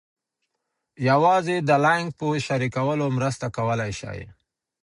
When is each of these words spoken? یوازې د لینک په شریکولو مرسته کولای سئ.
یوازې 1.09 1.57
د 1.69 1.71
لینک 1.85 2.07
په 2.19 2.25
شریکولو 2.47 3.05
مرسته 3.17 3.45
کولای 3.57 3.91
سئ. 4.01 4.19